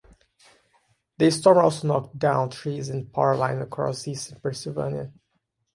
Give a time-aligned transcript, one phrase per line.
[1.19, 5.11] The storm also knocked down trees and power lines across eastern Pennsylvania.